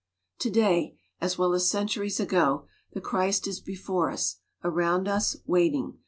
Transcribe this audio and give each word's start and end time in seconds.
To 0.39 0.49
day 0.49 0.97
as 1.19 1.37
well 1.37 1.53
as 1.53 1.69
centuries 1.69 2.19
ago 2.19 2.65
the 2.93 3.01
Christ 3.01 3.45
is 3.45 3.59
before 3.59 4.09
us, 4.09 4.37
around 4.63 5.07
us, 5.07 5.35
waiting. 5.45 5.99